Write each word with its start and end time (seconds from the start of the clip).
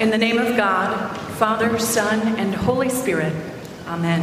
In 0.00 0.10
the 0.10 0.18
name 0.18 0.38
of 0.38 0.56
God, 0.56 1.16
Father, 1.38 1.76
Son, 1.76 2.20
and 2.38 2.54
Holy 2.54 2.88
Spirit. 2.88 3.34
Amen. 3.88 4.22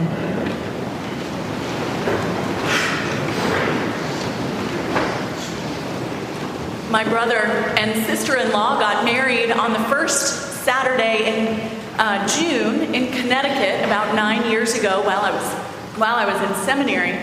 My 6.90 7.04
brother 7.04 7.40
and 7.78 8.06
sister 8.06 8.38
in 8.38 8.54
law 8.54 8.80
got 8.80 9.04
married 9.04 9.52
on 9.52 9.74
the 9.74 9.80
first 9.90 10.64
Saturday 10.64 11.26
in 11.26 11.60
uh, 12.00 12.26
June 12.26 12.96
in 12.96 13.12
Connecticut 13.12 13.84
about 13.84 14.16
nine 14.16 14.50
years 14.50 14.76
ago 14.76 15.02
while 15.02 15.20
I 15.20 15.32
was, 15.32 15.54
while 16.00 16.16
I 16.16 16.24
was 16.24 16.42
in 16.42 16.56
seminary. 16.64 17.20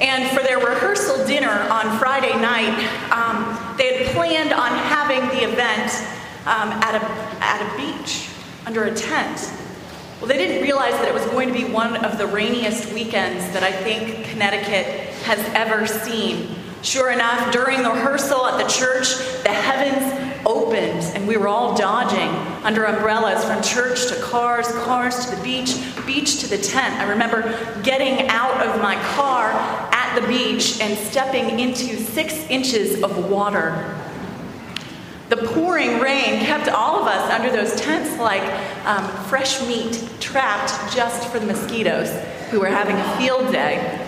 And 0.00 0.28
for 0.36 0.42
their 0.42 0.58
rehearsal 0.58 1.24
dinner 1.28 1.60
on 1.70 1.96
Friday 2.00 2.34
night, 2.40 2.76
um, 3.12 3.76
they 3.76 4.02
had 4.02 4.16
planned 4.16 4.52
on 4.52 4.72
having 4.72 5.20
the 5.28 5.48
event 5.48 5.92
um, 6.48 6.70
at, 6.82 6.94
a, 6.94 7.04
at 7.44 7.60
a 7.60 7.76
beach 7.76 8.30
under 8.64 8.84
a 8.84 8.94
tent. 8.94 9.52
Well, 10.18 10.28
they 10.28 10.38
didn't 10.38 10.62
realize 10.62 10.92
that 10.94 11.06
it 11.06 11.14
was 11.14 11.24
going 11.26 11.48
to 11.48 11.54
be 11.54 11.64
one 11.64 11.96
of 12.04 12.16
the 12.16 12.26
rainiest 12.26 12.92
weekends 12.92 13.44
that 13.52 13.62
I 13.62 13.70
think 13.70 14.24
Connecticut 14.26 14.86
has 15.24 15.38
ever 15.54 15.86
seen. 15.86 16.56
Sure 16.82 17.10
enough, 17.10 17.52
during 17.52 17.82
the 17.82 17.90
rehearsal 17.90 18.46
at 18.46 18.62
the 18.62 18.68
church, 18.68 19.08
the 19.42 19.52
heavens 19.52 20.28
opened 20.46 21.02
and 21.14 21.28
we 21.28 21.36
were 21.36 21.48
all 21.48 21.76
dodging 21.76 22.30
under 22.64 22.84
umbrellas 22.84 23.44
from 23.44 23.62
church 23.62 24.08
to 24.08 24.20
cars, 24.22 24.66
cars 24.84 25.26
to 25.26 25.36
the 25.36 25.42
beach, 25.42 25.76
beach 26.06 26.40
to 26.40 26.48
the 26.48 26.58
tent. 26.58 26.94
I 26.94 27.10
remember 27.10 27.42
getting 27.82 28.28
out 28.28 28.66
of 28.66 28.80
my 28.80 28.94
car 29.14 29.50
at 29.92 30.18
the 30.18 30.26
beach 30.26 30.80
and 30.80 30.96
stepping 30.98 31.60
into 31.60 31.96
six 31.96 32.34
inches 32.48 33.02
of 33.02 33.30
water. 33.30 33.94
The 35.28 35.36
pouring 35.36 36.00
rain 36.00 36.40
kept 36.40 36.68
all 36.68 37.02
of 37.02 37.06
us 37.06 37.30
under 37.30 37.50
those 37.50 37.78
tents 37.78 38.18
like 38.18 38.42
um, 38.86 39.06
fresh 39.26 39.60
meat 39.66 40.08
trapped 40.20 40.94
just 40.94 41.28
for 41.28 41.38
the 41.38 41.44
mosquitoes 41.44 42.10
who 42.50 42.60
were 42.60 42.68
having 42.68 42.96
a 42.96 43.16
field 43.18 43.52
day. 43.52 44.06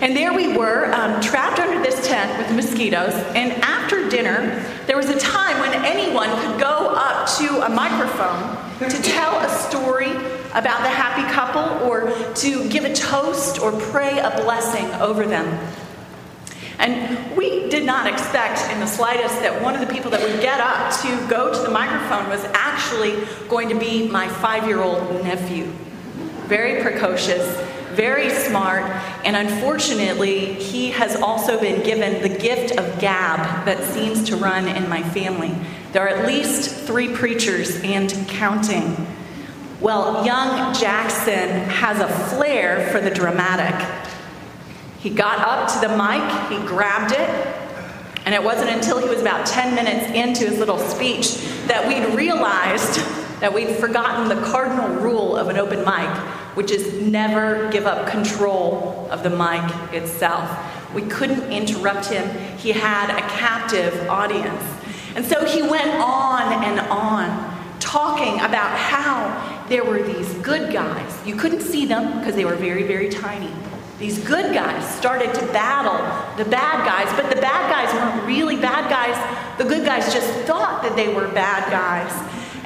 And 0.00 0.14
there 0.14 0.32
we 0.34 0.56
were, 0.56 0.92
um, 0.92 1.20
trapped 1.20 1.58
under 1.58 1.82
this 1.82 2.06
tent 2.06 2.38
with 2.38 2.54
mosquitoes. 2.54 3.14
And 3.34 3.52
after 3.62 4.08
dinner, 4.10 4.64
there 4.86 4.96
was 4.96 5.08
a 5.08 5.18
time 5.18 5.58
when 5.58 5.72
anyone 5.84 6.28
could 6.42 6.60
go 6.60 6.94
up 6.94 7.26
to 7.38 7.64
a 7.64 7.68
microphone 7.68 8.56
to 8.78 9.02
tell 9.02 9.40
a 9.40 9.48
story 9.48 10.12
about 10.52 10.82
the 10.82 10.88
happy 10.88 11.22
couple 11.34 11.88
or 11.88 12.12
to 12.34 12.68
give 12.68 12.84
a 12.84 12.94
toast 12.94 13.58
or 13.58 13.72
pray 13.72 14.18
a 14.18 14.30
blessing 14.42 14.86
over 15.00 15.26
them. 15.26 15.46
And 16.78 17.36
we 17.36 17.68
did 17.68 17.84
not 17.84 18.06
expect 18.06 18.70
in 18.72 18.78
the 18.80 18.86
slightest 18.86 19.40
that 19.40 19.62
one 19.62 19.74
of 19.74 19.80
the 19.80 19.92
people 19.92 20.10
that 20.12 20.22
would 20.22 20.40
get 20.40 20.60
up 20.60 20.92
to 21.02 21.28
go 21.28 21.52
to 21.52 21.60
the 21.60 21.70
microphone 21.70 22.28
was 22.28 22.44
actually 22.54 23.16
going 23.48 23.68
to 23.68 23.78
be 23.78 24.08
my 24.08 24.28
five 24.28 24.66
year 24.66 24.80
old 24.80 25.24
nephew. 25.24 25.64
Very 26.46 26.80
precocious, 26.80 27.44
very 27.94 28.30
smart, 28.30 28.84
and 29.24 29.36
unfortunately, 29.36 30.54
he 30.54 30.90
has 30.92 31.16
also 31.16 31.60
been 31.60 31.82
given 31.82 32.22
the 32.22 32.38
gift 32.38 32.78
of 32.78 33.00
gab 33.00 33.66
that 33.66 33.82
seems 33.92 34.24
to 34.28 34.36
run 34.36 34.68
in 34.68 34.88
my 34.88 35.02
family. 35.02 35.54
There 35.92 36.04
are 36.04 36.08
at 36.08 36.26
least 36.26 36.70
three 36.86 37.12
preachers 37.12 37.80
and 37.82 38.12
counting. 38.28 38.96
Well, 39.80 40.24
young 40.24 40.74
Jackson 40.74 41.48
has 41.68 42.00
a 42.00 42.08
flair 42.08 42.88
for 42.90 43.00
the 43.00 43.10
dramatic. 43.10 43.74
He 45.00 45.10
got 45.10 45.38
up 45.38 45.68
to 45.74 45.88
the 45.88 45.96
mic, 45.96 46.50
he 46.50 46.66
grabbed 46.66 47.12
it, 47.12 47.28
and 48.24 48.34
it 48.34 48.42
wasn't 48.42 48.70
until 48.70 48.98
he 48.98 49.08
was 49.08 49.20
about 49.20 49.46
10 49.46 49.74
minutes 49.74 50.06
into 50.10 50.50
his 50.50 50.58
little 50.58 50.78
speech 50.78 51.36
that 51.66 51.86
we'd 51.86 52.14
realized 52.16 53.00
that 53.40 53.54
we'd 53.54 53.76
forgotten 53.76 54.28
the 54.28 54.44
cardinal 54.44 54.88
rule 55.00 55.36
of 55.36 55.48
an 55.48 55.56
open 55.56 55.78
mic, 55.84 56.10
which 56.56 56.72
is 56.72 57.00
never 57.00 57.70
give 57.70 57.86
up 57.86 58.08
control 58.08 59.08
of 59.12 59.22
the 59.22 59.30
mic 59.30 59.94
itself. 59.94 60.50
We 60.92 61.02
couldn't 61.02 61.52
interrupt 61.52 62.06
him, 62.06 62.28
he 62.58 62.72
had 62.72 63.10
a 63.10 63.20
captive 63.28 63.94
audience. 64.10 64.64
And 65.14 65.24
so 65.24 65.44
he 65.44 65.62
went 65.62 65.90
on 66.00 66.64
and 66.64 66.80
on, 66.90 67.56
talking 67.78 68.34
about 68.40 68.76
how 68.76 69.66
there 69.68 69.84
were 69.84 70.02
these 70.02 70.32
good 70.34 70.72
guys. 70.72 71.26
You 71.26 71.36
couldn't 71.36 71.60
see 71.60 71.86
them 71.86 72.18
because 72.18 72.34
they 72.34 72.44
were 72.44 72.56
very, 72.56 72.82
very 72.82 73.08
tiny. 73.08 73.52
These 73.98 74.20
good 74.20 74.54
guys 74.54 74.88
started 74.94 75.34
to 75.34 75.46
battle 75.46 75.98
the 76.42 76.48
bad 76.48 76.86
guys, 76.86 77.12
but 77.20 77.34
the 77.34 77.40
bad 77.40 77.68
guys 77.68 77.92
weren't 77.92 78.26
really 78.28 78.54
bad 78.54 78.88
guys. 78.88 79.16
The 79.58 79.64
good 79.64 79.84
guys 79.84 80.12
just 80.12 80.28
thought 80.46 80.84
that 80.84 80.94
they 80.94 81.12
were 81.12 81.26
bad 81.28 81.68
guys. 81.68 82.12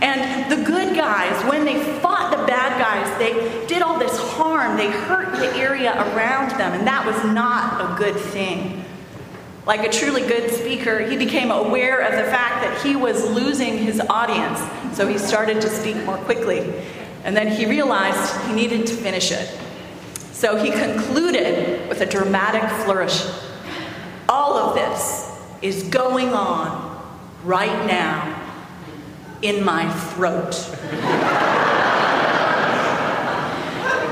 And 0.03 0.51
the 0.53 0.63
good 0.63 0.95
guys, 0.95 1.43
when 1.51 1.65
they 1.65 1.83
fought 2.01 2.37
the 2.37 2.45
bad 2.45 2.79
guys, 2.79 3.19
they 3.19 3.67
did 3.67 3.81
all 3.81 3.99
this 3.99 4.19
harm. 4.33 4.77
They 4.77 4.91
hurt 4.91 5.35
the 5.37 5.57
area 5.57 5.95
around 6.13 6.51
them, 6.59 6.75
and 6.75 6.87
that 6.87 7.07
was 7.07 7.33
not 7.33 7.81
a 7.81 7.97
good 7.97 8.17
thing. 8.17 8.85
Like 9.65 9.87
a 9.87 9.91
truly 9.91 10.23
good 10.23 10.51
speaker, 10.51 10.99
he 10.99 11.17
became 11.17 11.51
aware 11.51 12.01
of 12.01 12.13
the 12.13 12.31
fact 12.31 12.63
that 12.63 12.85
he 12.85 12.95
was 12.95 13.31
losing 13.31 13.79
his 13.79 14.01
audience, 14.01 14.61
so 14.95 15.07
he 15.07 15.17
started 15.17 15.63
to 15.63 15.71
speak 15.71 15.97
more 16.05 16.19
quickly. 16.19 16.75
And 17.25 17.35
then 17.35 17.49
he 17.49 17.65
realized 17.65 18.37
he 18.49 18.53
needed 18.53 18.87
to 18.89 18.95
finish 18.95 19.31
it. 19.31 19.62
So 20.43 20.57
he 20.57 20.73
concluded 20.73 21.89
with 21.89 22.01
a 22.01 22.05
dramatic 22.05 22.69
flourish. 22.85 23.25
All 24.29 24.57
of 24.57 24.75
this 24.75 25.31
is 25.63 25.85
going 25.85 26.31
on 26.31 27.01
right 27.45 27.87
now 27.87 28.41
in 29.41 29.65
my 29.65 29.89
throat. 29.89 30.51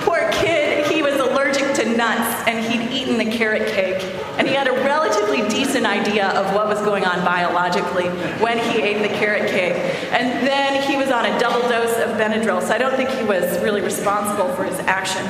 Poor 0.04 0.30
kid, 0.30 0.86
he 0.86 1.02
was 1.02 1.18
allergic 1.18 1.74
to 1.74 1.96
and 2.19 2.65
he'd 2.65 2.91
eaten 2.91 3.19
the 3.19 3.37
carrot 3.37 3.69
cake. 3.69 4.03
And 4.38 4.48
he 4.48 4.54
had 4.54 4.69
a 4.69 4.72
relatively 4.72 5.48
decent 5.48 5.87
idea 5.87 6.28
of 6.28 6.54
what 6.54 6.66
was 6.66 6.81
going 6.81 7.04
on 7.04 7.25
biologically 7.25 8.09
when 8.43 8.59
he 8.59 8.81
ate 8.81 9.03
the 9.03 9.15
carrot 9.15 9.50
cake. 9.50 9.75
And 10.12 10.47
then 10.47 10.82
he 10.88 10.97
was 10.97 11.10
on 11.10 11.26
a 11.26 11.38
double 11.38 11.69
dose 11.69 11.97
of 11.97 12.16
Benadryl, 12.16 12.62
so 12.62 12.75
I 12.75 12.78
don't 12.78 12.94
think 12.94 13.10
he 13.10 13.25
was 13.25 13.60
really 13.60 13.81
responsible 13.81 14.53
for 14.54 14.65
his 14.65 14.78
actions. 14.81 15.28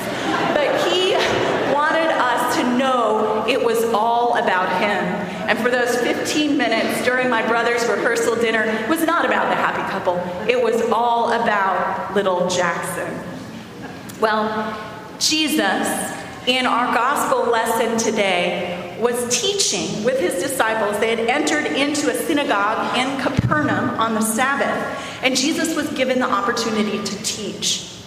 But 0.55 0.89
he 0.89 1.15
wanted 1.73 2.11
us 2.11 2.57
to 2.57 2.79
know 2.79 3.45
it 3.49 3.63
was 3.65 3.85
all 3.93 4.37
about 4.37 4.69
him. 4.81 5.05
And 5.49 5.59
for 5.59 5.71
those 5.71 5.97
15 5.97 6.57
minutes 6.57 7.05
during 7.05 7.29
my 7.29 7.47
brother's 7.47 7.87
rehearsal 7.89 8.37
dinner, 8.37 8.63
it 8.63 8.89
was 8.89 9.05
not 9.05 9.25
about 9.25 9.49
the 9.49 9.57
happy 9.57 9.83
couple, 9.91 10.17
it 10.49 10.63
was 10.63 10.81
all 10.93 11.33
about 11.33 12.15
little 12.15 12.49
Jackson. 12.49 13.13
Well, 14.21 14.77
Jesus, 15.19 15.89
in 16.51 16.67
our 16.67 16.93
gospel 16.93 17.45
lesson 17.45 17.97
today, 17.97 18.99
was 19.01 19.41
teaching 19.41 20.03
with 20.03 20.19
his 20.19 20.43
disciples. 20.43 20.99
They 20.99 21.15
had 21.15 21.21
entered 21.21 21.65
into 21.65 22.11
a 22.11 22.15
synagogue 22.15 22.99
in 22.99 23.21
Capernaum 23.21 23.91
on 23.91 24.15
the 24.15 24.21
Sabbath, 24.21 25.23
and 25.23 25.37
Jesus 25.37 25.77
was 25.77 25.89
given 25.93 26.19
the 26.19 26.29
opportunity 26.29 27.03
to 27.05 27.23
teach. 27.23 28.03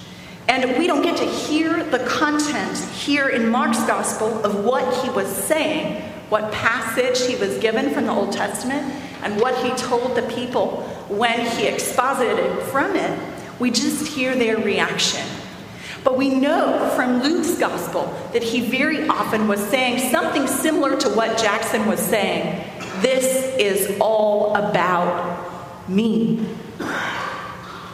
And 0.50 0.78
we 0.78 0.88
don't 0.88 1.02
get 1.02 1.16
to 1.18 1.26
hear 1.26 1.86
the 1.86 2.00
content 2.00 2.78
here 2.94 3.30
in 3.30 3.48
Mark's 3.48 3.82
gospel 3.86 4.46
of 4.46 4.66
what 4.66 4.94
he 5.02 5.10
was 5.12 5.28
saying, 5.28 6.02
what 6.28 6.52
passage 6.52 7.26
he 7.26 7.38
was 7.38 7.58
given 7.60 7.94
from 7.94 8.08
the 8.08 8.12
Old 8.12 8.34
Testament, 8.34 8.84
and 9.24 9.40
what 9.40 9.56
he 9.64 9.72
told 9.78 10.18
the 10.18 10.24
people 10.24 10.82
when 11.08 11.40
he 11.56 11.68
exposited 11.68 12.62
from 12.64 12.94
it. 12.98 13.18
We 13.58 13.72
just 13.72 14.06
hear 14.06 14.36
their 14.36 14.58
reaction. 14.58 15.26
But 16.04 16.18
we 16.18 16.30
know 16.30 16.92
from 16.96 17.24
Luke's 17.24 17.58
gospel 17.58 18.14
that 18.34 18.44
he 18.44 18.62
very 18.62 19.08
often 19.08 19.48
was 19.48 19.62
saying 19.70 20.12
something 20.12 20.48
similar 20.48 20.98
to 21.00 21.10
what 21.10 21.38
Jackson 21.38 21.88
was 21.88 22.00
saying. 22.00 22.70
This 23.02 23.56
is 23.58 23.98
all 24.00 24.56
about 24.56 25.90
me. 25.90 26.46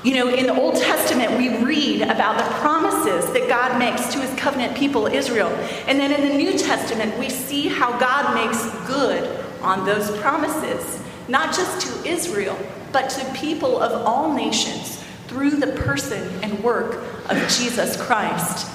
You 0.04 0.16
know, 0.16 0.30
in 0.30 0.48
the 0.48 0.54
Old 0.54 0.76
Testament, 0.76 1.38
we 1.38 1.58
read 1.64 2.02
about 2.04 2.38
the 2.38 2.50
promises 2.56 3.32
that 3.34 3.50
God 3.50 3.78
makes 3.78 4.14
to 4.14 4.20
his 4.20 4.34
covenant 4.40 4.76
people, 4.78 5.08
Israel. 5.08 5.50
And 5.88 6.00
then 6.00 6.14
in 6.14 6.30
the 6.30 6.36
New 6.36 6.58
Testament, 6.58 7.20
we 7.20 7.30
see 7.30 7.68
how 7.68 8.00
God 8.00 8.34
makes 8.34 8.64
good 8.88 9.46
on 9.62 9.86
those 9.86 10.10
promises, 10.20 11.04
not 11.28 11.54
just 11.54 11.86
to 11.86 12.10
Israel, 12.10 12.58
but 12.94 13.10
to 13.10 13.34
people 13.34 13.80
of 13.82 13.92
all 14.06 14.34
nations 14.34 15.04
through 15.28 15.52
the 15.52 15.68
person 15.68 16.28
and 16.44 16.64
work 16.64 17.19
of 17.30 17.38
Jesus 17.50 17.96
Christ. 18.02 18.70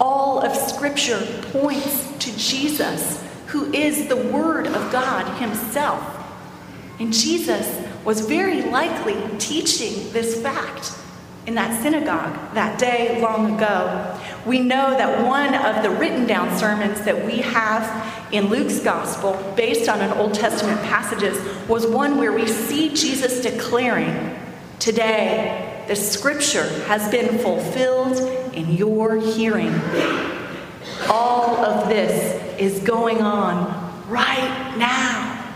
All 0.00 0.40
of 0.40 0.54
Scripture 0.54 1.20
points 1.52 2.12
to 2.18 2.36
Jesus, 2.36 3.24
who 3.46 3.72
is 3.72 4.08
the 4.08 4.16
Word 4.16 4.66
of 4.66 4.92
God 4.92 5.40
Himself. 5.40 6.12
And 6.98 7.12
Jesus 7.12 7.84
was 8.04 8.26
very 8.26 8.62
likely 8.62 9.16
teaching 9.38 10.12
this 10.12 10.40
fact 10.40 10.92
in 11.46 11.54
that 11.54 11.80
synagogue 11.82 12.54
that 12.54 12.78
day 12.78 13.20
long 13.20 13.54
ago. 13.54 14.20
We 14.44 14.60
know 14.60 14.90
that 14.90 15.24
one 15.24 15.54
of 15.54 15.82
the 15.82 15.90
written 15.90 16.26
down 16.26 16.56
sermons 16.58 17.00
that 17.02 17.24
we 17.24 17.38
have 17.38 18.32
in 18.32 18.46
Luke's 18.48 18.80
gospel, 18.80 19.34
based 19.56 19.88
on 19.88 20.00
an 20.00 20.10
Old 20.18 20.34
Testament 20.34 20.80
passages, 20.82 21.38
was 21.68 21.86
one 21.86 22.18
where 22.18 22.32
we 22.32 22.46
see 22.46 22.92
Jesus 22.94 23.40
declaring, 23.40 24.36
Today, 24.78 25.65
the 25.88 25.96
scripture 25.96 26.68
has 26.84 27.10
been 27.10 27.38
fulfilled 27.38 28.18
in 28.54 28.72
your 28.72 29.16
hearing. 29.16 29.74
All 31.08 31.56
of 31.64 31.88
this 31.88 32.42
is 32.58 32.80
going 32.80 33.22
on 33.22 34.08
right 34.08 34.74
now. 34.76 35.54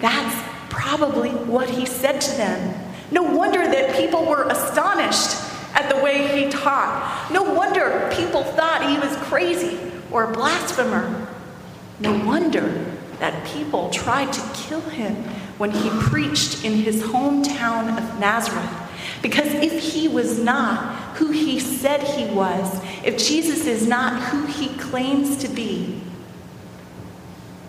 That's 0.00 0.34
probably 0.68 1.30
what 1.30 1.68
he 1.68 1.86
said 1.86 2.20
to 2.20 2.30
them. 2.36 2.92
No 3.10 3.22
wonder 3.22 3.62
that 3.62 3.96
people 3.96 4.24
were 4.24 4.44
astonished 4.44 5.40
at 5.74 5.88
the 5.88 6.02
way 6.02 6.44
he 6.44 6.50
taught. 6.50 7.28
No 7.32 7.42
wonder 7.42 8.10
people 8.12 8.42
thought 8.42 8.88
he 8.88 8.98
was 8.98 9.16
crazy 9.28 9.78
or 10.10 10.30
a 10.30 10.32
blasphemer. 10.32 11.28
No 12.00 12.12
wonder 12.24 12.84
that 13.18 13.46
people 13.46 13.90
tried 13.90 14.32
to 14.32 14.40
kill 14.54 14.80
him 14.80 15.14
when 15.58 15.70
he 15.70 15.88
preached 15.90 16.64
in 16.64 16.72
his 16.72 17.02
hometown 17.02 17.96
of 17.96 18.18
Nazareth. 18.18 18.83
Because 19.24 19.54
if 19.54 19.82
he 19.82 20.06
was 20.06 20.38
not 20.38 21.16
who 21.16 21.30
he 21.30 21.58
said 21.58 22.02
he 22.02 22.26
was, 22.26 22.78
if 23.02 23.16
Jesus 23.16 23.64
is 23.64 23.88
not 23.88 24.20
who 24.24 24.44
he 24.44 24.68
claims 24.76 25.38
to 25.38 25.48
be, 25.48 25.98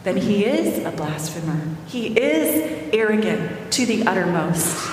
then 0.03 0.17
he 0.17 0.43
is 0.43 0.83
a 0.85 0.91
blasphemer. 0.91 1.77
He 1.87 2.07
is 2.07 2.93
arrogant 2.93 3.71
to 3.71 3.85
the 3.85 4.05
uttermost. 4.05 4.85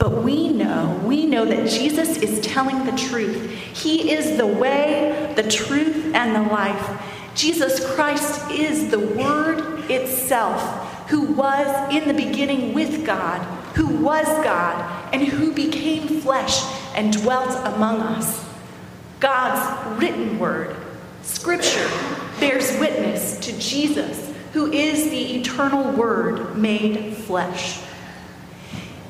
But 0.00 0.24
we 0.24 0.48
know, 0.48 1.00
we 1.04 1.26
know 1.26 1.44
that 1.44 1.68
Jesus 1.68 2.16
is 2.16 2.40
telling 2.40 2.84
the 2.84 2.96
truth. 2.98 3.48
He 3.72 4.10
is 4.10 4.36
the 4.36 4.48
way, 4.48 5.32
the 5.36 5.48
truth, 5.48 6.12
and 6.12 6.34
the 6.34 6.50
life. 6.52 7.02
Jesus 7.36 7.86
Christ 7.94 8.50
is 8.50 8.90
the 8.90 8.98
Word 8.98 9.88
itself, 9.88 10.60
who 11.08 11.34
was 11.34 11.94
in 11.94 12.08
the 12.08 12.14
beginning 12.14 12.74
with 12.74 13.06
God, 13.06 13.38
who 13.76 13.86
was 13.86 14.26
God, 14.42 14.97
and 15.12 15.22
who 15.22 15.52
became 15.52 16.20
flesh 16.20 16.62
and 16.94 17.12
dwelt 17.12 17.50
among 17.74 18.00
us. 18.00 18.46
God's 19.20 20.00
written 20.00 20.38
Word, 20.38 20.76
Scripture, 21.22 21.90
bears 22.40 22.78
witness 22.78 23.38
to 23.40 23.58
Jesus, 23.58 24.32
who 24.52 24.70
is 24.72 25.10
the 25.10 25.36
eternal 25.40 25.92
Word 25.92 26.56
made 26.56 27.16
flesh. 27.16 27.80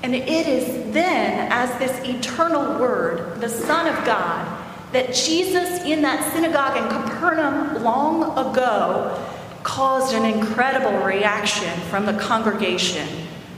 And 0.02 0.14
it 0.14 0.46
is 0.46 0.92
then, 0.94 1.50
as 1.52 1.76
this 1.78 2.08
eternal 2.08 2.78
Word, 2.78 3.40
the 3.40 3.48
Son 3.48 3.86
of 3.86 4.04
God, 4.04 4.46
that 4.92 5.12
Jesus 5.12 5.82
in 5.84 6.02
that 6.02 6.32
synagogue 6.32 6.76
in 6.76 6.88
Capernaum 6.88 7.82
long 7.82 8.22
ago 8.38 9.22
caused 9.62 10.14
an 10.14 10.24
incredible 10.24 11.04
reaction 11.04 11.78
from 11.90 12.06
the 12.06 12.14
congregation. 12.14 13.06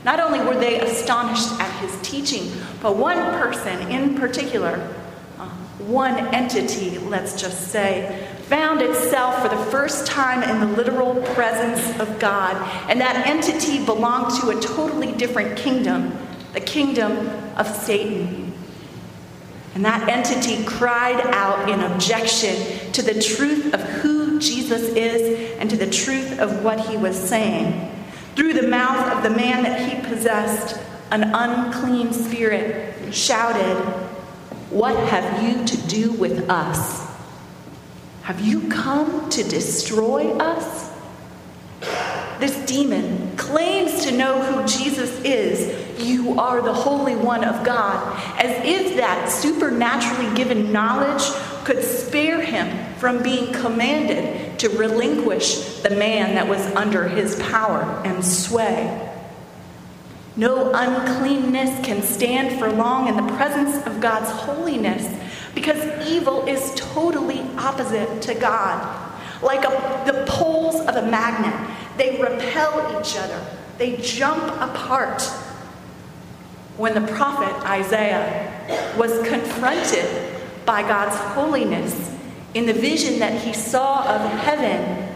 Not 0.03 0.19
only 0.19 0.39
were 0.39 0.59
they 0.59 0.79
astonished 0.79 1.51
at 1.59 1.71
his 1.79 1.95
teaching, 2.01 2.51
but 2.81 2.97
one 2.97 3.17
person 3.17 3.91
in 3.91 4.15
particular, 4.15 4.95
uh, 5.37 5.47
one 5.79 6.17
entity, 6.33 6.97
let's 6.97 7.39
just 7.39 7.67
say, 7.67 8.27
found 8.47 8.81
itself 8.81 9.41
for 9.41 9.49
the 9.49 9.63
first 9.71 10.07
time 10.07 10.43
in 10.43 10.59
the 10.59 10.75
literal 10.75 11.15
presence 11.33 11.99
of 11.99 12.19
God. 12.19 12.55
And 12.89 12.99
that 12.99 13.27
entity 13.27 13.85
belonged 13.85 14.41
to 14.41 14.49
a 14.49 14.59
totally 14.59 15.11
different 15.13 15.57
kingdom, 15.57 16.17
the 16.53 16.61
kingdom 16.61 17.29
of 17.55 17.67
Satan. 17.67 18.53
And 19.73 19.85
that 19.85 20.09
entity 20.09 20.65
cried 20.65 21.21
out 21.27 21.69
in 21.69 21.79
objection 21.79 22.91
to 22.91 23.01
the 23.01 23.21
truth 23.21 23.73
of 23.73 23.81
who 23.81 24.39
Jesus 24.39 24.81
is 24.89 25.57
and 25.59 25.69
to 25.69 25.77
the 25.77 25.89
truth 25.89 26.39
of 26.39 26.63
what 26.63 26.79
he 26.87 26.97
was 26.97 27.17
saying. 27.17 27.89
Through 28.35 28.53
the 28.53 28.67
mouth 28.67 29.15
of 29.15 29.23
the 29.23 29.29
man 29.29 29.63
that 29.63 29.89
he 29.89 30.01
possessed, 30.07 30.79
an 31.11 31.23
unclean 31.33 32.13
spirit 32.13 33.13
shouted, 33.13 33.75
What 34.69 34.95
have 35.09 35.43
you 35.43 35.65
to 35.65 35.77
do 35.87 36.13
with 36.13 36.49
us? 36.49 37.09
Have 38.23 38.39
you 38.39 38.69
come 38.69 39.29
to 39.29 39.43
destroy 39.43 40.31
us? 40.37 40.89
This 42.39 42.57
demon 42.65 43.35
claims 43.35 44.05
to 44.05 44.11
know 44.11 44.41
who 44.41 44.65
Jesus 44.67 45.11
is. 45.23 45.99
You 45.99 46.39
are 46.39 46.61
the 46.61 46.73
Holy 46.73 47.15
One 47.15 47.43
of 47.43 47.65
God, 47.65 48.17
as 48.39 48.65
if 48.65 48.95
that 48.95 49.29
supernaturally 49.29 50.33
given 50.35 50.71
knowledge 50.71 51.23
could 51.65 51.83
spare 51.83 52.41
him 52.41 52.90
from 53.01 53.23
being 53.23 53.51
commanded 53.51 54.59
to 54.59 54.69
relinquish 54.69 55.79
the 55.79 55.89
man 55.89 56.35
that 56.35 56.47
was 56.47 56.63
under 56.75 57.07
his 57.07 57.35
power 57.41 57.81
and 58.05 58.23
sway. 58.23 59.09
No 60.35 60.71
uncleanness 60.71 61.83
can 61.83 62.03
stand 62.03 62.59
for 62.59 62.71
long 62.71 63.07
in 63.07 63.17
the 63.17 63.33
presence 63.33 63.83
of 63.87 63.99
God's 63.99 64.29
holiness 64.29 65.19
because 65.55 66.07
evil 66.07 66.45
is 66.47 66.73
totally 66.75 67.41
opposite 67.57 68.21
to 68.21 68.35
God. 68.35 69.11
Like 69.41 69.65
a, 69.65 70.03
the 70.05 70.23
poles 70.27 70.79
of 70.81 70.95
a 70.95 71.01
magnet, 71.01 71.75
they 71.97 72.21
repel 72.21 73.01
each 73.01 73.17
other, 73.17 73.43
they 73.79 73.97
jump 73.97 74.43
apart. 74.61 75.23
When 76.77 76.93
the 76.93 77.11
prophet 77.13 77.67
Isaiah 77.67 78.95
was 78.95 79.27
confronted 79.27 80.05
by 80.67 80.83
God's 80.83 81.15
holiness 81.33 82.11
in 82.53 82.65
the 82.65 82.73
vision 82.73 83.19
that 83.19 83.41
he 83.41 83.53
saw 83.53 84.03
of 84.03 84.21
heaven, 84.39 85.07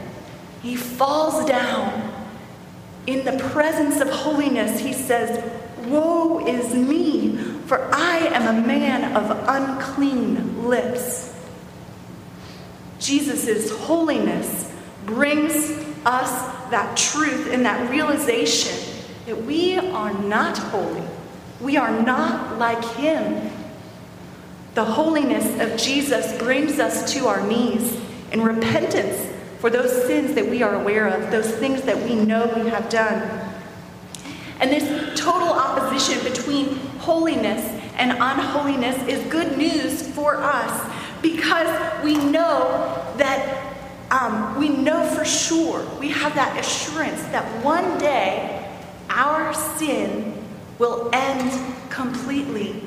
he 0.62 0.76
falls 0.76 1.46
down. 1.46 2.12
In 3.08 3.24
the 3.24 3.38
presence 3.50 4.02
of 4.02 4.10
holiness, 4.10 4.80
he 4.80 4.94
says, 4.94 5.44
Woe 5.86 6.46
is 6.48 6.74
me, 6.74 7.38
for 7.68 7.90
I 7.94 8.18
am 8.34 8.64
a 8.64 8.68
man 8.68 9.16
of 9.16 9.30
unclean 9.48 10.68
lips. 10.68 11.34
Jesus' 13.00 13.70
holiness 13.70 14.74
brings 15.06 15.54
us 16.06 16.31
that 16.72 16.98
truth 16.98 17.52
and 17.52 17.66
that 17.66 17.90
realization 17.92 18.76
that 19.28 19.44
we 19.44 19.78
are 19.78 20.14
not 20.14 20.58
holy. 20.58 21.04
We 21.62 21.78
are 21.78 22.02
not 22.02 22.58
like 22.58 22.84
him. 22.96 23.52
The 24.75 24.83
holiness 24.83 25.45
of 25.62 25.80
Jesus 25.80 26.38
brings 26.38 26.80
us 26.80 27.13
to 27.13 27.27
our 27.27 27.48
knees 27.48 27.98
in 28.33 28.42
repentance 28.42 29.33
for 29.60 29.69
those 29.69 30.06
sins 30.06 30.36
that 30.36 30.45
we 30.45 30.63
are 30.63 30.75
aware 30.75 31.07
of, 31.07 31.31
those 31.31 31.50
things 31.56 31.81
that 31.83 31.98
we 31.98 32.13
know 32.16 32.51
we 32.62 32.69
have 32.69 32.89
done. 32.89 33.22
And 34.60 34.69
this 34.69 35.18
total 35.18 35.48
opposition 35.48 36.22
between 36.30 36.75
holiness 37.00 37.66
and 37.95 38.12
unholiness 38.12 39.01
is 39.07 39.25
good 39.31 39.57
news 39.57 40.06
for 40.09 40.35
us 40.35 40.92
because 41.21 42.04
we 42.04 42.16
know 42.16 43.02
that 43.16 43.78
um, 44.11 44.59
we 44.59 44.68
know 44.68 45.06
for 45.07 45.23
sure, 45.23 45.88
we 46.02 46.09
have 46.09 46.35
that 46.35 46.59
assurance 46.59 47.21
that 47.28 47.45
one 47.64 47.97
day 47.97 48.69
our 49.09 49.54
sin 49.54 50.33
will 50.80 51.09
end 51.14 51.76
completely. 51.90 52.84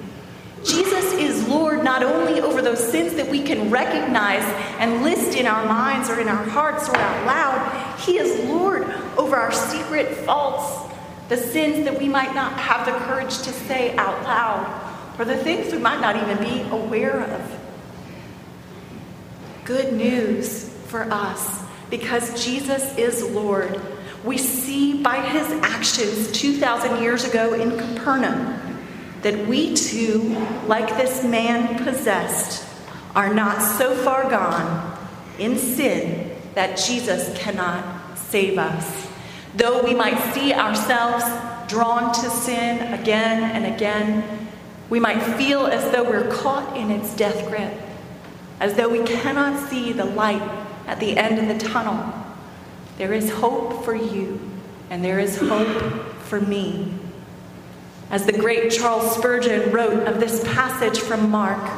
Jesus 0.64 1.12
is 1.14 1.46
Lord 1.48 1.84
not 1.84 2.02
only 2.02 2.40
over 2.40 2.60
those 2.62 2.86
sins 2.90 3.14
that 3.14 3.28
we 3.28 3.42
can 3.42 3.70
recognize 3.70 4.42
and 4.78 5.02
list 5.02 5.36
in 5.36 5.46
our 5.46 5.64
minds 5.66 6.08
or 6.10 6.20
in 6.20 6.28
our 6.28 6.44
hearts 6.44 6.88
or 6.88 6.96
out 6.96 7.26
loud, 7.26 8.00
He 8.00 8.18
is 8.18 8.48
Lord 8.48 8.82
over 9.16 9.36
our 9.36 9.52
secret 9.52 10.14
faults, 10.18 10.92
the 11.28 11.36
sins 11.36 11.84
that 11.84 11.98
we 11.98 12.08
might 12.08 12.34
not 12.34 12.52
have 12.54 12.86
the 12.86 12.92
courage 13.06 13.38
to 13.38 13.52
say 13.52 13.96
out 13.96 14.22
loud, 14.24 15.18
or 15.18 15.24
the 15.24 15.36
things 15.36 15.72
we 15.72 15.78
might 15.78 16.00
not 16.00 16.16
even 16.16 16.38
be 16.38 16.68
aware 16.70 17.20
of 17.20 17.58
good 19.64 19.92
news 19.92 20.68
for 20.86 21.02
us 21.12 21.62
because 21.90 22.44
Jesus 22.44 22.96
is 22.96 23.22
Lord. 23.22 23.80
We 24.24 24.38
see 24.38 25.02
by 25.02 25.20
his 25.20 25.46
actions 25.62 26.32
2,000 26.32 27.02
years 27.02 27.24
ago 27.24 27.54
in 27.54 27.78
Capernaum 27.78 28.57
that 29.22 29.46
we 29.46 29.74
too, 29.74 30.36
like 30.66 30.96
this 30.96 31.24
man 31.24 31.82
possessed, 31.84 32.66
are 33.14 33.32
not 33.32 33.60
so 33.60 33.94
far 33.94 34.30
gone 34.30 34.96
in 35.38 35.58
sin 35.58 36.30
that 36.54 36.78
Jesus 36.78 37.36
cannot 37.38 38.18
save 38.18 38.58
us. 38.58 39.08
Though 39.54 39.82
we 39.82 39.94
might 39.94 40.34
see 40.34 40.52
ourselves 40.52 41.24
drawn 41.68 42.12
to 42.14 42.30
sin 42.30 42.92
again 42.92 43.42
and 43.42 43.74
again, 43.74 44.48
we 44.90 45.00
might 45.00 45.20
feel 45.36 45.66
as 45.66 45.90
though 45.92 46.04
we're 46.04 46.30
caught 46.30 46.76
in 46.76 46.90
its 46.90 47.14
death 47.16 47.48
grip 47.48 47.72
as 48.60 48.74
though 48.74 48.88
we 48.88 49.04
cannot 49.04 49.68
see 49.68 49.92
the 49.92 50.04
light 50.04 50.42
at 50.86 50.98
the 51.00 51.16
end 51.16 51.38
of 51.38 51.48
the 51.48 51.68
tunnel. 51.68 52.12
There 52.96 53.12
is 53.12 53.30
hope 53.30 53.84
for 53.84 53.94
you, 53.94 54.40
and 54.90 55.04
there 55.04 55.20
is 55.20 55.38
hope 55.38 55.92
for 56.22 56.40
me. 56.40 56.92
As 58.10 58.24
the 58.24 58.32
great 58.32 58.72
Charles 58.72 59.14
Spurgeon 59.16 59.70
wrote 59.70 60.06
of 60.06 60.20
this 60.20 60.42
passage 60.54 60.98
from 60.98 61.30
Mark, 61.30 61.70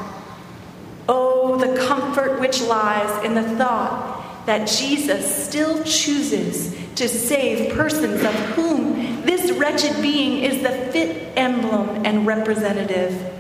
Oh, 1.09 1.57
the 1.57 1.85
comfort 1.87 2.39
which 2.39 2.63
lies 2.63 3.25
in 3.25 3.35
the 3.35 3.57
thought 3.57 4.47
that 4.47 4.69
Jesus 4.69 5.45
still 5.45 5.83
chooses 5.83 6.77
to 6.95 7.09
save 7.09 7.75
persons 7.75 8.23
of 8.23 8.35
whom 8.55 9.23
This 9.23 9.53
wretched 9.53 10.01
being 10.01 10.43
is 10.43 10.63
the 10.63 10.71
fit 10.93 11.33
emblem 11.37 12.05
and 12.07 12.27
representative. 12.27 13.33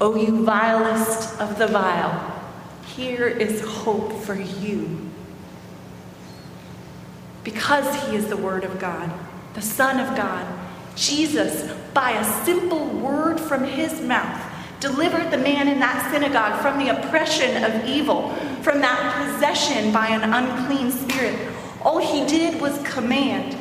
O 0.00 0.14
you 0.14 0.44
vilest 0.44 1.38
of 1.40 1.58
the 1.58 1.66
vile, 1.66 2.42
here 2.94 3.26
is 3.26 3.60
hope 3.60 4.12
for 4.22 4.34
you. 4.34 5.10
Because 7.44 7.94
he 8.04 8.16
is 8.16 8.26
the 8.26 8.36
Word 8.36 8.64
of 8.64 8.78
God, 8.78 9.10
the 9.54 9.62
Son 9.62 9.98
of 10.00 10.16
God, 10.16 10.46
Jesus, 10.96 11.72
by 11.94 12.12
a 12.12 12.44
simple 12.44 12.86
word 12.86 13.40
from 13.40 13.64
his 13.64 14.00
mouth, 14.00 14.40
delivered 14.80 15.30
the 15.30 15.38
man 15.38 15.68
in 15.68 15.78
that 15.80 16.10
synagogue 16.10 16.60
from 16.62 16.78
the 16.78 16.88
oppression 16.88 17.62
of 17.64 17.84
evil, 17.86 18.30
from 18.62 18.80
that 18.80 19.32
possession 19.32 19.92
by 19.92 20.08
an 20.08 20.32
unclean 20.32 20.90
spirit. 20.90 21.38
All 21.82 21.98
he 21.98 22.26
did 22.26 22.60
was 22.60 22.78
command, 22.82 23.56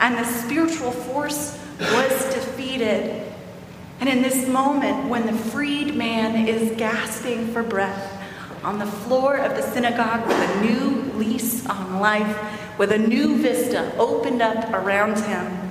and 0.00 0.16
the 0.16 0.24
spiritual 0.24 0.90
force 0.90 1.58
was 1.78 2.34
defeated. 2.34 3.32
And 4.00 4.08
in 4.08 4.22
this 4.22 4.48
moment, 4.48 5.08
when 5.08 5.26
the 5.26 5.32
freed 5.32 5.94
man 5.94 6.48
is 6.48 6.76
gasping 6.76 7.52
for 7.52 7.62
breath 7.62 8.18
on 8.64 8.78
the 8.78 8.86
floor 8.86 9.36
of 9.36 9.56
the 9.56 9.62
synagogue 9.62 10.26
with 10.26 10.36
a 10.36 10.60
new 10.64 11.12
lease 11.14 11.66
on 11.66 12.00
life, 12.00 12.78
with 12.78 12.92
a 12.92 12.98
new 12.98 13.36
vista 13.36 13.92
opened 13.98 14.42
up 14.42 14.72
around 14.72 15.18
him, 15.18 15.61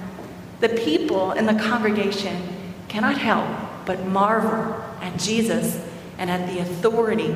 the 0.62 0.70
people 0.70 1.32
in 1.34 1.46
the 1.46 1.56
congregation 1.56 2.41
cannot 2.88 3.18
help 3.18 3.48
but 3.86 4.06
marvel 4.06 4.82
at 5.01 5.20
Jesus 5.20 5.84
and 6.18 6.30
at 6.30 6.48
the 6.48 6.60
authority 6.60 7.36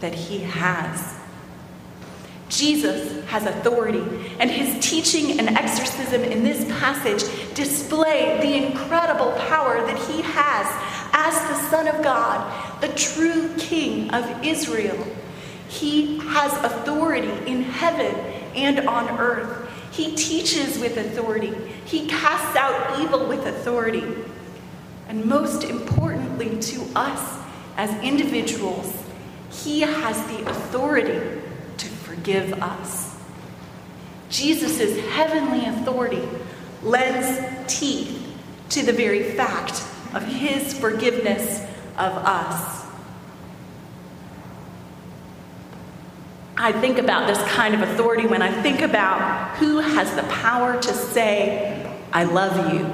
that 0.00 0.14
he 0.14 0.38
has. 0.38 1.16
Jesus 2.48 3.24
has 3.26 3.46
authority, 3.46 4.02
and 4.40 4.50
his 4.50 4.84
teaching 4.84 5.38
and 5.38 5.50
exorcism 5.50 6.22
in 6.22 6.42
this 6.42 6.64
passage 6.80 7.22
display 7.54 8.38
the 8.40 8.66
incredible 8.66 9.32
power 9.48 9.80
that 9.86 9.98
he 10.08 10.20
has 10.22 10.66
as 11.12 11.34
the 11.48 11.68
Son 11.70 11.86
of 11.86 12.02
God, 12.02 12.80
the 12.80 12.88
true 12.88 13.48
King 13.56 14.10
of 14.10 14.44
Israel. 14.44 15.06
He 15.68 16.18
has 16.18 16.52
authority 16.64 17.30
in 17.46 17.62
heaven 17.62 18.14
and 18.56 18.80
on 18.88 19.08
earth. 19.18 19.69
He 20.00 20.16
teaches 20.16 20.78
with 20.78 20.96
authority. 20.96 21.52
He 21.84 22.06
casts 22.06 22.56
out 22.56 22.98
evil 23.00 23.26
with 23.26 23.44
authority. 23.46 24.02
And 25.08 25.26
most 25.26 25.62
importantly 25.62 26.58
to 26.58 26.86
us 26.96 27.38
as 27.76 27.90
individuals, 28.02 28.96
he 29.50 29.82
has 29.82 30.16
the 30.28 30.48
authority 30.48 31.42
to 31.76 31.86
forgive 31.86 32.54
us. 32.62 33.14
Jesus' 34.30 34.98
heavenly 35.10 35.66
authority 35.66 36.26
lends 36.82 37.38
teeth 37.70 38.26
to 38.70 38.82
the 38.82 38.94
very 38.94 39.32
fact 39.32 39.82
of 40.14 40.24
his 40.24 40.72
forgiveness 40.72 41.60
of 41.98 42.12
us. 42.24 42.79
I 46.62 46.72
think 46.72 46.98
about 46.98 47.26
this 47.26 47.38
kind 47.52 47.74
of 47.74 47.80
authority 47.80 48.26
when 48.26 48.42
I 48.42 48.52
think 48.62 48.82
about 48.82 49.56
who 49.56 49.78
has 49.78 50.14
the 50.14 50.24
power 50.24 50.78
to 50.78 50.92
say, 50.92 51.90
I 52.12 52.24
love 52.24 52.74
you 52.74 52.86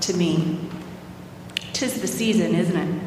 to 0.00 0.16
me. 0.16 0.58
Tis 1.72 2.00
the 2.00 2.08
season, 2.08 2.56
isn't 2.56 2.76
it? 2.76 3.02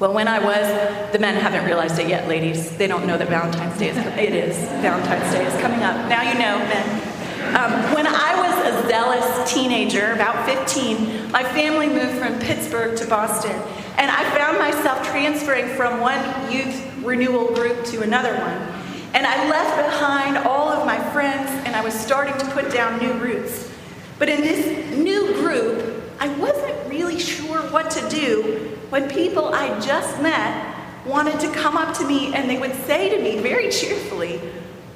Well, 0.00 0.14
when 0.14 0.28
I 0.28 0.38
was, 0.38 1.12
the 1.12 1.18
men 1.18 1.34
haven't 1.34 1.66
realized 1.66 1.98
it 1.98 2.08
yet, 2.08 2.26
ladies. 2.26 2.74
They 2.78 2.86
don't 2.86 3.06
know 3.06 3.18
that 3.18 3.28
Valentine's 3.28 3.78
Day 3.78 3.90
is, 3.90 3.98
it 3.98 4.34
is, 4.34 4.56
Valentine's 4.80 5.30
Day 5.30 5.44
is 5.44 5.60
coming 5.60 5.82
up. 5.82 5.94
Now 6.08 6.22
you 6.22 6.38
know, 6.38 6.56
men. 6.58 7.12
Um, 7.54 7.94
when 7.94 8.06
I 8.06 8.34
was 8.40 8.74
a 8.74 8.88
zealous 8.88 9.52
teenager, 9.52 10.12
about 10.12 10.46
15, 10.46 11.30
my 11.30 11.42
family 11.42 11.88
moved 11.88 12.16
from 12.16 12.38
Pittsburgh 12.40 12.96
to 12.96 13.06
Boston. 13.06 13.60
And 13.98 14.10
I 14.10 14.24
found 14.34 14.58
myself 14.58 15.06
transferring 15.06 15.68
from 15.76 16.00
one 16.00 16.50
youth 16.50 16.82
renewal 17.04 17.54
group 17.54 17.84
to 17.86 18.00
another 18.00 18.34
one. 18.36 18.81
And 19.14 19.26
I 19.26 19.48
left 19.50 19.76
behind 19.76 20.38
all 20.38 20.68
of 20.68 20.86
my 20.86 20.98
friends 21.10 21.50
and 21.66 21.76
I 21.76 21.82
was 21.82 21.92
starting 21.92 22.36
to 22.38 22.46
put 22.52 22.72
down 22.72 22.98
new 22.98 23.12
roots. 23.14 23.70
But 24.18 24.28
in 24.28 24.40
this 24.40 24.96
new 24.96 25.34
group, 25.34 26.02
I 26.18 26.28
wasn't 26.36 26.88
really 26.88 27.18
sure 27.18 27.58
what 27.70 27.90
to 27.90 28.08
do 28.08 28.78
when 28.90 29.10
people 29.10 29.52
I 29.54 29.78
just 29.80 30.20
met 30.22 30.74
wanted 31.04 31.40
to 31.40 31.52
come 31.52 31.76
up 31.76 31.96
to 31.98 32.06
me 32.06 32.32
and 32.34 32.48
they 32.48 32.58
would 32.58 32.74
say 32.86 33.08
to 33.10 33.22
me 33.22 33.40
very 33.40 33.70
cheerfully 33.70 34.40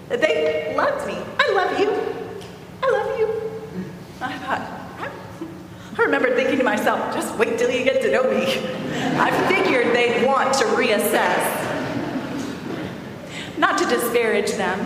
that 0.08 0.20
they 0.20 0.74
loved 0.76 1.06
me. 1.06 1.18
I 1.38 1.52
love 1.52 1.78
you. 1.78 1.90
I 2.82 2.90
love 2.90 3.18
you. 3.18 3.26
I 4.20 4.38
thought, 4.38 4.76
I 5.98 6.02
remember 6.02 6.34
thinking 6.34 6.58
to 6.58 6.64
myself, 6.64 7.14
just 7.14 7.34
wait 7.36 7.58
till 7.58 7.70
you 7.70 7.82
get 7.82 8.02
to 8.02 8.10
know 8.12 8.30
me. 8.30 8.44
I 9.18 9.30
figured 9.48 9.94
they'd 9.94 10.26
want 10.26 10.52
to 10.54 10.64
reassess. 10.66 11.65
Not 13.58 13.78
to 13.78 13.86
disparage 13.86 14.52
them. 14.52 14.78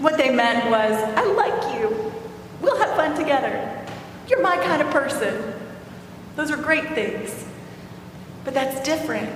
What 0.00 0.16
they 0.16 0.30
meant 0.30 0.70
was, 0.70 0.92
I 1.16 1.24
like 1.32 1.78
you. 1.78 2.12
We'll 2.60 2.78
have 2.78 2.96
fun 2.96 3.16
together. 3.16 3.86
You're 4.28 4.42
my 4.42 4.56
kind 4.56 4.80
of 4.80 4.90
person. 4.90 5.54
Those 6.36 6.50
are 6.50 6.56
great 6.56 6.94
things. 6.94 7.44
But 8.44 8.54
that's 8.54 8.80
different 8.82 9.28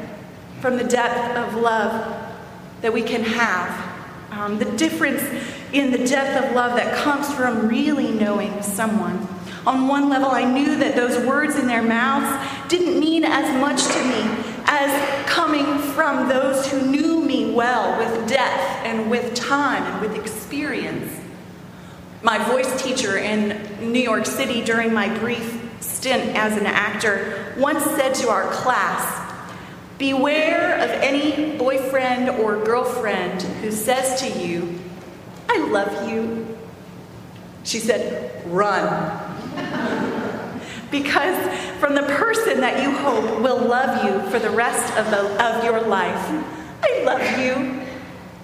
from 0.61 0.77
the 0.77 0.85
depth 0.85 1.37
of 1.37 1.61
love 1.61 2.17
that 2.81 2.93
we 2.93 3.03
can 3.03 3.23
have. 3.25 3.91
Um, 4.31 4.59
the 4.59 4.65
difference 4.77 5.23
in 5.73 5.91
the 5.91 5.99
depth 6.07 6.45
of 6.45 6.55
love 6.55 6.77
that 6.77 6.95
comes 7.05 7.33
from 7.35 7.69
really 7.69 8.11
knowing 8.13 8.63
someone. 8.63 9.29
On 9.67 9.87
one 9.87 10.09
level, 10.09 10.31
I 10.31 10.45
knew 10.45 10.77
that 10.79 10.97
those 10.97 11.25
words 11.27 11.57
in 11.57 11.67
their 11.67 11.83
mouths 11.83 12.69
didn't 12.69 12.99
mean 12.99 13.25
as 13.25 13.61
much 13.61 13.83
to 13.85 14.05
me 14.05 14.42
as 14.83 15.29
coming 15.29 15.79
from 15.79 16.29
those 16.29 16.67
who 16.67 16.83
knew 16.87 17.23
me 17.25 17.53
well 17.53 17.99
with 17.99 18.29
death 18.29 18.85
and 18.85 19.09
with 19.11 19.35
time 19.35 19.83
and 19.85 20.01
with 20.01 20.19
experience. 20.19 21.21
My 22.23 22.39
voice 22.39 22.83
teacher 22.83 23.17
in 23.17 23.93
New 23.93 24.01
York 24.01 24.27
City 24.27 24.63
during 24.65 24.93
my 24.93 25.17
brief 25.19 25.61
stint 25.81 26.37
as 26.37 26.57
an 26.57 26.67
actor 26.67 27.55
once 27.59 27.85
said 27.85 28.15
to 28.15 28.29
our 28.29 28.51
class, 28.51 29.21
Beware 29.99 30.75
of 30.81 30.91
any 30.91 31.57
boyfriend 31.57 32.29
or 32.41 32.65
girlfriend 32.65 33.43
who 33.43 33.71
says 33.71 34.21
to 34.21 34.41
you, 34.41 34.81
I 35.49 35.59
love 35.69 36.11
you. 36.11 36.59
She 37.63 37.79
said, 37.79 38.45
Run. 38.47 40.02
Because 40.93 41.37
from 41.81 41.97
the 41.97 42.03
person 42.03 42.61
that 42.61 42.81
you 42.81 42.93
hope 42.93 43.41
will 43.41 43.59
love 43.67 44.05
you 44.05 44.31
for 44.31 44.39
the 44.39 44.51
rest 44.51 44.97
of, 44.97 45.11
the, 45.11 45.45
of 45.45 45.65
your 45.65 45.81
life, 45.81 46.25
I 46.85 47.03
love 47.03 47.41
you 47.41 47.85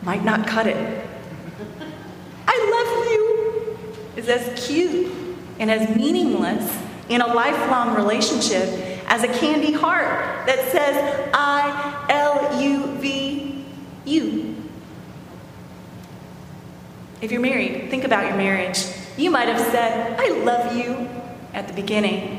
might 0.03 0.25
not 0.25 0.49
cut 0.49 0.67
it. 0.67 1.07
I 2.49 2.71
love 2.73 3.13
you 3.13 3.79
is 4.17 4.29
as 4.29 4.67
cute 4.67 5.13
and 5.61 5.71
as 5.71 5.95
meaningless 5.95 6.77
in 7.09 7.21
a 7.21 7.27
lifelong 7.27 7.95
relationship 7.95 8.65
as 9.07 9.23
a 9.23 9.29
candy 9.39 9.73
heart 9.73 10.47
that 10.47 10.71
says, 10.73 11.31
I 11.33 12.07
L 12.09 12.61
U 12.61 12.87
V 12.97 13.65
U. 14.05 14.57
If 17.21 17.33
you're 17.33 17.41
married, 17.41 17.91
think 17.91 18.05
about 18.05 18.27
your 18.27 18.37
marriage. 18.37 18.85
You 19.17 19.31
might 19.31 19.49
have 19.49 19.61
said, 19.61 20.19
I 20.21 20.29
love 20.45 20.77
you 20.77 21.09
at 21.53 21.67
the 21.67 21.75
beginning. 21.75 22.38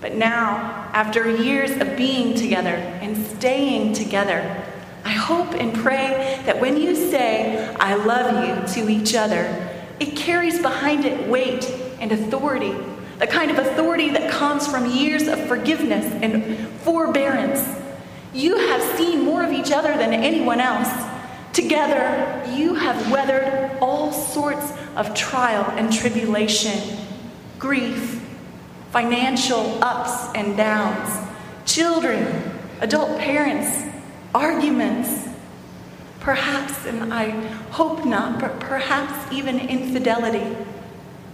But 0.00 0.14
now, 0.14 0.88
after 0.92 1.30
years 1.30 1.70
of 1.72 1.96
being 1.96 2.34
together 2.34 2.74
and 2.74 3.16
staying 3.16 3.92
together, 3.92 4.64
I 5.04 5.10
hope 5.10 5.54
and 5.54 5.74
pray 5.74 6.40
that 6.46 6.60
when 6.60 6.76
you 6.76 6.94
say, 6.94 7.74
I 7.80 7.94
love 7.94 8.44
you 8.44 8.82
to 8.82 8.90
each 8.90 9.14
other, 9.14 9.44
it 9.98 10.16
carries 10.16 10.60
behind 10.60 11.04
it 11.04 11.28
weight 11.28 11.70
and 12.00 12.12
authority 12.12 12.74
the 13.20 13.26
kind 13.26 13.50
of 13.50 13.58
authority 13.58 14.08
that 14.08 14.30
comes 14.30 14.66
from 14.66 14.90
years 14.90 15.28
of 15.28 15.38
forgiveness 15.46 16.06
and 16.22 16.56
forbearance. 16.80 17.62
You 18.32 18.56
have 18.56 18.82
seen 18.96 19.22
more 19.24 19.44
of 19.44 19.52
each 19.52 19.70
other 19.70 19.94
than 19.94 20.14
anyone 20.14 20.58
else. 20.58 20.90
Together, 21.52 22.42
you 22.50 22.74
have 22.74 23.12
weathered 23.12 23.78
all 23.82 24.10
sorts 24.10 24.72
of 24.96 25.14
trial 25.14 25.64
and 25.76 25.92
tribulation, 25.92 26.96
grief, 27.58 28.19
financial 28.90 29.82
ups 29.82 30.34
and 30.34 30.56
downs, 30.56 31.28
children, 31.64 32.52
adult 32.80 33.18
parents, 33.18 33.84
arguments, 34.34 35.28
perhaps, 36.20 36.86
and 36.86 37.12
I 37.12 37.30
hope 37.70 38.04
not, 38.04 38.40
but 38.40 38.60
perhaps 38.60 39.32
even 39.32 39.58
infidelity 39.58 40.56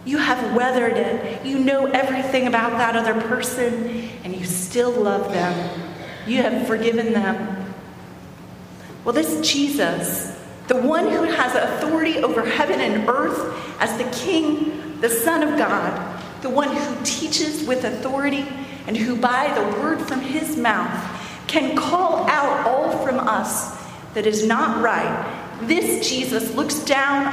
you 0.06 0.18
have 0.18 0.54
weathered 0.54 0.92
it. 0.92 1.44
You 1.44 1.58
know 1.58 1.86
everything 1.86 2.46
about 2.46 2.70
that 2.78 2.96
other 2.96 3.20
person, 3.22 4.08
and 4.22 4.34
you 4.34 4.46
still 4.46 4.92
love 4.92 5.32
them. 5.32 5.80
You 6.26 6.42
have 6.42 6.66
forgiven 6.66 7.12
them. 7.12 7.74
Well, 9.04 9.12
this 9.12 9.46
Jesus, 9.48 10.38
the 10.68 10.76
one 10.76 11.10
who 11.10 11.24
has 11.24 11.54
authority 11.54 12.18
over 12.18 12.44
heaven 12.44 12.80
and 12.80 13.08
earth 13.08 13.52
as 13.80 13.98
the 13.98 14.08
King, 14.16 15.00
the 15.00 15.10
Son 15.10 15.42
of 15.42 15.58
God, 15.58 16.15
the 16.46 16.54
one 16.54 16.68
who 16.76 17.04
teaches 17.04 17.64
with 17.64 17.82
authority 17.82 18.46
and 18.86 18.96
who 18.96 19.16
by 19.16 19.52
the 19.52 19.80
word 19.80 20.00
from 20.00 20.20
his 20.20 20.56
mouth 20.56 21.04
can 21.48 21.76
call 21.76 22.24
out 22.28 22.64
all 22.64 23.04
from 23.04 23.18
us 23.18 23.76
that 24.14 24.28
is 24.28 24.46
not 24.46 24.80
right. 24.80 25.58
This 25.62 26.08
Jesus 26.08 26.54
looks 26.54 26.84
down 26.84 27.26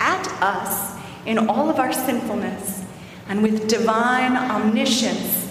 at 0.00 0.26
us 0.42 1.00
in 1.26 1.48
all 1.48 1.70
of 1.70 1.78
our 1.78 1.92
sinfulness, 1.92 2.82
and 3.28 3.40
with 3.40 3.68
divine 3.68 4.36
omniscience, 4.36 5.48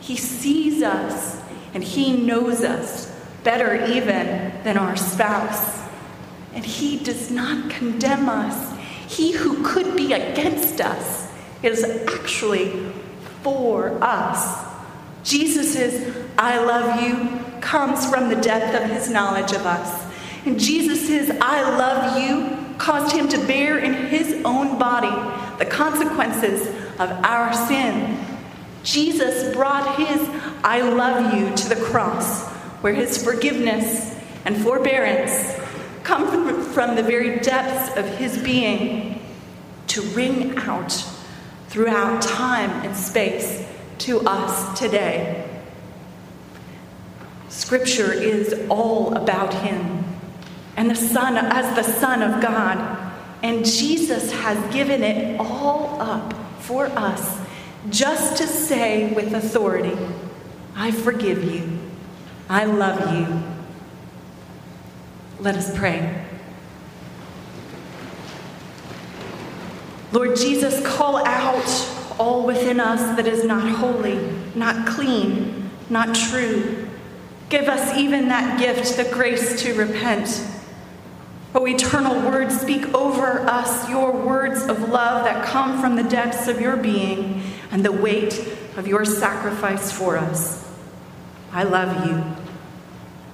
he 0.00 0.16
sees 0.16 0.82
us 0.82 1.40
and 1.72 1.84
he 1.84 2.16
knows 2.16 2.64
us 2.64 3.14
better 3.44 3.86
even 3.86 4.52
than 4.64 4.76
our 4.76 4.96
spouse. 4.96 5.78
And 6.52 6.64
he 6.64 6.98
does 6.98 7.30
not 7.30 7.70
condemn 7.70 8.28
us. 8.28 8.76
He 9.06 9.30
who 9.30 9.62
could 9.62 9.96
be 9.96 10.14
against 10.14 10.80
us 10.80 11.26
is 11.66 11.84
actually 11.84 12.92
for 13.42 13.98
us. 14.02 14.64
Jesus' 15.22 16.16
I 16.38 16.58
love 16.64 17.02
you 17.02 17.60
comes 17.60 18.08
from 18.08 18.28
the 18.28 18.36
depth 18.36 18.80
of 18.80 18.90
his 18.90 19.10
knowledge 19.10 19.52
of 19.52 19.66
us. 19.66 20.04
And 20.44 20.60
Jesus' 20.60 21.30
I 21.40 21.62
love 21.76 22.20
you 22.20 22.76
caused 22.78 23.14
him 23.14 23.28
to 23.28 23.38
bear 23.46 23.78
in 23.78 23.94
his 24.06 24.42
own 24.44 24.78
body 24.78 25.10
the 25.58 25.66
consequences 25.66 26.68
of 27.00 27.10
our 27.10 27.52
sin. 27.52 28.24
Jesus 28.84 29.54
brought 29.54 29.96
his 29.96 30.20
I 30.62 30.82
love 30.82 31.34
you 31.34 31.54
to 31.56 31.68
the 31.68 31.76
cross, 31.86 32.46
where 32.82 32.94
his 32.94 33.22
forgiveness 33.22 34.16
and 34.44 34.56
forbearance 34.56 35.54
come 36.04 36.62
from, 36.72 36.94
the 36.94 37.02
very 37.02 37.40
depths 37.40 37.96
of 37.96 38.06
his 38.16 38.38
being 38.38 39.20
to 39.88 40.02
ring 40.02 40.56
out 40.58 41.04
throughout 41.76 42.22
time 42.22 42.70
and 42.86 42.96
space 42.96 43.62
to 43.98 44.18
us 44.20 44.78
today. 44.78 45.46
Scripture 47.50 48.14
is 48.14 48.66
all 48.70 49.14
about 49.14 49.52
him 49.52 50.02
and 50.78 50.88
the 50.88 50.94
Son 50.94 51.36
as 51.36 51.76
the 51.76 51.82
Son 51.82 52.22
of 52.22 52.40
God. 52.40 53.12
And 53.42 53.62
Jesus 53.62 54.32
has 54.32 54.72
given 54.72 55.02
it 55.02 55.38
all 55.38 56.00
up 56.00 56.32
for 56.60 56.86
us 56.86 57.38
just 57.90 58.38
to 58.38 58.46
say 58.46 59.12
with 59.12 59.34
authority, 59.34 59.98
I 60.74 60.92
forgive 60.92 61.44
you. 61.44 61.78
I 62.48 62.64
love 62.64 63.14
you. 63.14 63.42
Let 65.40 65.56
us 65.56 65.76
pray. 65.76 66.25
Lord 70.12 70.36
Jesus, 70.36 70.84
call 70.86 71.24
out 71.26 72.14
all 72.18 72.46
within 72.46 72.80
us 72.80 73.00
that 73.16 73.26
is 73.26 73.44
not 73.44 73.68
holy, 73.68 74.18
not 74.54 74.86
clean, 74.86 75.70
not 75.90 76.14
true. 76.14 76.88
Give 77.48 77.68
us 77.68 77.96
even 77.96 78.28
that 78.28 78.58
gift, 78.58 78.96
the 78.96 79.04
grace 79.04 79.62
to 79.62 79.74
repent. 79.74 80.44
O 81.54 81.66
eternal 81.66 82.20
word, 82.20 82.52
speak 82.52 82.92
over 82.94 83.40
us 83.48 83.88
your 83.88 84.12
words 84.12 84.66
of 84.66 84.88
love 84.88 85.24
that 85.24 85.44
come 85.44 85.80
from 85.80 85.96
the 85.96 86.02
depths 86.02 86.48
of 86.48 86.60
your 86.60 86.76
being 86.76 87.42
and 87.70 87.84
the 87.84 87.92
weight 87.92 88.38
of 88.76 88.86
your 88.86 89.04
sacrifice 89.04 89.90
for 89.90 90.18
us. 90.18 90.68
I 91.52 91.62
love 91.62 92.06
you. 92.06 92.22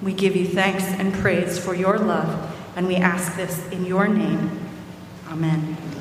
We 0.01 0.13
give 0.13 0.35
you 0.35 0.47
thanks 0.47 0.83
and 0.83 1.13
praise 1.13 1.57
for 1.57 1.75
your 1.75 1.97
love, 1.97 2.55
and 2.75 2.87
we 2.87 2.95
ask 2.95 3.35
this 3.35 3.67
in 3.69 3.85
your 3.85 4.07
name. 4.07 4.59
Amen. 5.27 5.92